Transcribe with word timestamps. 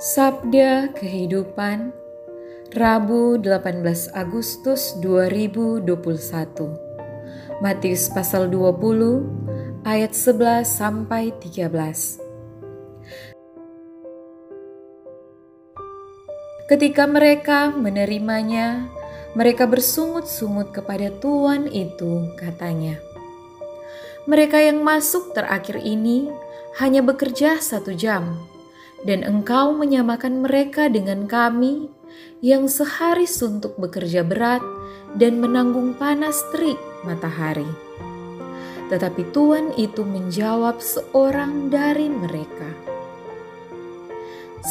Sabda 0.00 0.96
Kehidupan 0.96 1.92
Rabu 2.72 3.36
18 3.36 3.84
Agustus 4.16 4.96
2021 4.96 5.84
Matius 7.60 8.08
pasal 8.08 8.48
20 8.48 9.84
ayat 9.84 10.16
11 10.16 10.64
sampai 10.64 11.36
13 11.44 12.16
Ketika 16.64 17.04
mereka 17.04 17.68
menerimanya, 17.68 18.88
mereka 19.36 19.68
bersungut-sungut 19.68 20.72
kepada 20.72 21.12
Tuhan 21.20 21.68
itu, 21.68 22.24
katanya. 22.40 22.96
Mereka 24.24 24.64
yang 24.64 24.80
masuk 24.80 25.36
terakhir 25.36 25.76
ini 25.76 26.32
hanya 26.80 27.04
bekerja 27.04 27.60
satu 27.60 27.92
jam, 27.92 28.48
dan 29.04 29.24
engkau 29.24 29.72
menyamakan 29.72 30.44
mereka 30.44 30.92
dengan 30.92 31.24
kami 31.24 31.88
yang 32.44 32.68
sehari 32.68 33.24
suntuk 33.24 33.76
bekerja 33.80 34.24
berat 34.24 34.60
dan 35.16 35.40
menanggung 35.40 35.96
panas 35.96 36.40
terik 36.52 36.76
matahari. 37.04 37.68
Tetapi 38.90 39.22
Tuhan 39.30 39.76
itu 39.78 40.02
menjawab 40.02 40.82
seorang 40.82 41.70
dari 41.70 42.10
mereka, 42.10 42.70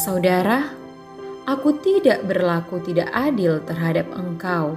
"Saudara, 0.04 0.70
aku 1.48 1.80
tidak 1.80 2.28
berlaku 2.28 2.84
tidak 2.84 3.08
adil 3.16 3.64
terhadap 3.64 4.12
engkau. 4.12 4.76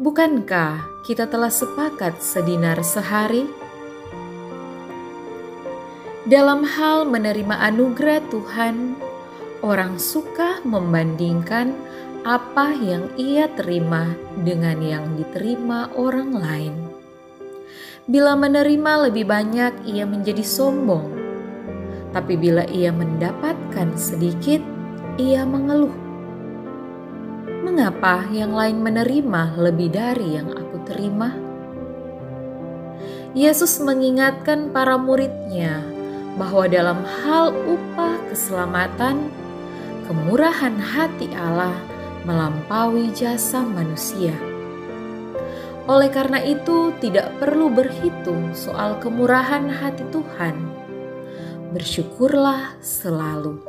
Bukankah 0.00 1.04
kita 1.04 1.28
telah 1.28 1.52
sepakat 1.52 2.18
sedinar 2.18 2.80
sehari?" 2.80 3.63
Dalam 6.24 6.64
hal 6.64 7.04
menerima 7.04 7.52
anugerah 7.68 8.24
Tuhan, 8.32 8.96
orang 9.60 10.00
suka 10.00 10.56
membandingkan 10.64 11.76
apa 12.24 12.72
yang 12.72 13.12
ia 13.20 13.44
terima 13.52 14.08
dengan 14.40 14.80
yang 14.80 15.04
diterima 15.20 15.92
orang 15.92 16.32
lain. 16.32 16.74
Bila 18.08 18.40
menerima 18.40 19.12
lebih 19.12 19.28
banyak, 19.28 19.84
ia 19.84 20.08
menjadi 20.08 20.40
sombong, 20.40 21.12
tapi 22.16 22.40
bila 22.40 22.64
ia 22.72 22.88
mendapatkan 22.88 23.92
sedikit, 23.92 24.64
ia 25.20 25.44
mengeluh. 25.44 25.92
Mengapa 27.68 28.24
yang 28.32 28.56
lain 28.56 28.80
menerima 28.80 29.60
lebih 29.60 29.92
dari 29.92 30.40
yang 30.40 30.48
aku 30.56 30.88
terima? 30.88 31.36
Yesus 33.36 33.76
mengingatkan 33.84 34.72
para 34.72 34.96
muridnya 34.96 35.93
bahwa 36.34 36.66
dalam 36.66 37.06
hal 37.06 37.54
upah 37.54 38.18
keselamatan, 38.30 39.30
kemurahan 40.10 40.74
hati 40.78 41.30
Allah 41.34 41.74
melampaui 42.26 43.14
jasa 43.14 43.62
manusia. 43.62 44.34
Oleh 45.84 46.08
karena 46.08 46.40
itu, 46.40 46.96
tidak 46.96 47.36
perlu 47.36 47.68
berhitung 47.68 48.56
soal 48.56 48.96
kemurahan 48.98 49.68
hati 49.68 50.02
Tuhan. 50.08 50.56
Bersyukurlah 51.76 52.80
selalu. 52.80 53.60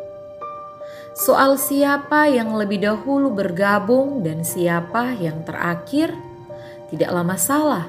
Soal 1.15 1.59
siapa 1.59 2.27
yang 2.31 2.55
lebih 2.55 2.83
dahulu 2.83 3.31
bergabung 3.35 4.23
dan 4.23 4.47
siapa 4.47 5.15
yang 5.19 5.43
terakhir, 5.43 6.15
tidaklah 6.87 7.23
masalah, 7.23 7.85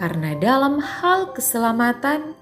karena 0.00 0.32
dalam 0.40 0.80
hal 0.80 1.32
keselamatan 1.36 2.39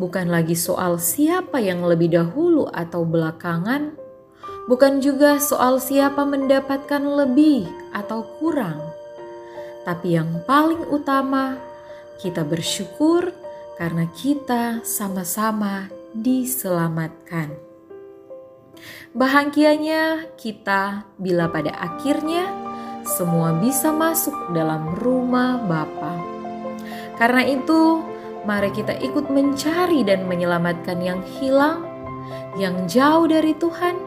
bukan 0.00 0.32
lagi 0.32 0.56
soal 0.56 0.96
siapa 0.96 1.60
yang 1.60 1.84
lebih 1.84 2.16
dahulu 2.16 2.72
atau 2.72 3.04
belakangan, 3.04 3.92
bukan 4.64 5.04
juga 5.04 5.36
soal 5.36 5.76
siapa 5.76 6.24
mendapatkan 6.24 7.04
lebih 7.04 7.68
atau 7.92 8.24
kurang, 8.40 8.80
tapi 9.84 10.16
yang 10.16 10.40
paling 10.48 10.88
utama, 10.88 11.60
kita 12.16 12.48
bersyukur 12.48 13.28
karena 13.76 14.08
kita 14.16 14.80
sama-sama 14.80 15.92
diselamatkan. 16.16 17.52
Bahagianya 19.12 20.32
kita 20.40 21.04
bila 21.20 21.52
pada 21.52 21.76
akhirnya 21.76 22.48
semua 23.04 23.56
bisa 23.56 23.92
masuk 23.92 24.32
dalam 24.56 24.96
rumah 24.96 25.60
Bapa. 25.60 26.16
Karena 27.20 27.44
itu, 27.44 28.09
Mari 28.40 28.72
kita 28.72 28.96
ikut 28.96 29.28
mencari 29.28 30.00
dan 30.00 30.24
menyelamatkan 30.24 30.96
yang 31.04 31.20
hilang, 31.36 31.84
yang 32.56 32.88
jauh 32.88 33.28
dari 33.28 33.52
Tuhan, 33.52 34.00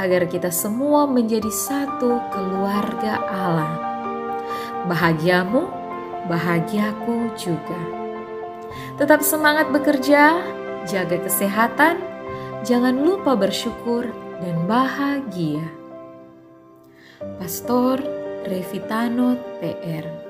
agar 0.00 0.24
kita 0.24 0.48
semua 0.48 1.04
menjadi 1.04 1.48
satu 1.52 2.16
keluarga 2.32 3.20
Allah. 3.28 3.72
Bahagiamu, 4.88 5.68
bahagiaku 6.24 7.36
juga. 7.36 7.80
Tetap 8.96 9.20
semangat 9.20 9.68
bekerja, 9.68 10.40
jaga 10.88 11.20
kesehatan, 11.20 12.00
jangan 12.64 12.96
lupa 12.96 13.36
bersyukur 13.36 14.08
dan 14.40 14.56
bahagia. 14.64 15.64
Pastor 17.36 18.00
Revitano 18.48 19.36
PR 19.60 20.25